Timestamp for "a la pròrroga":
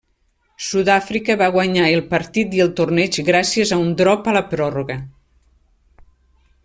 4.33-4.99